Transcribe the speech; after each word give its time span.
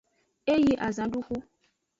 E 0.53 0.55
yi 0.65 0.73
azanduxu. 0.87 1.37